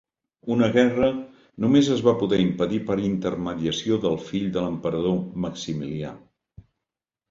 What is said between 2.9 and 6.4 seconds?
intermediació del fill de l'emperador, Maximilià.